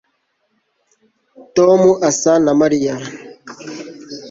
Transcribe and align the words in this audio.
Tom 1.55 1.81
asa 2.09 2.33
na 2.45 2.51
Mariya 2.61 2.95